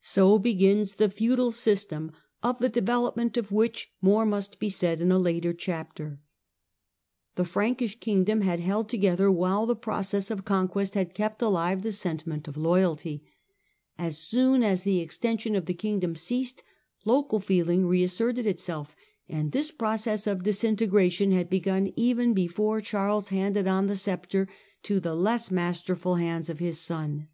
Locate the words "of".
2.42-2.58, 3.36-3.52, 10.28-10.44, 12.48-12.56, 15.54-15.66, 20.26-20.42, 26.50-26.58